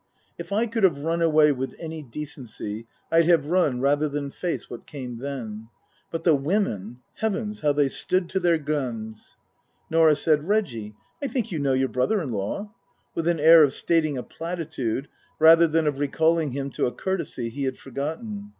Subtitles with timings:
[0.39, 4.67] If I could have run away with any decency I'd have run rather than face
[4.67, 5.67] what came then.
[6.09, 9.35] But the women Heavens, how they stood to their guns!
[9.91, 12.71] Norah said," Reggie, I think you know your brother in law?"
[13.13, 17.49] with an air of stating a platitude rather than of recalling him to a courtesy
[17.49, 18.49] he had forgotten.